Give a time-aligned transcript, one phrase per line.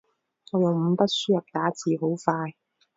[0.03, 2.55] 我用五筆輸入打字好快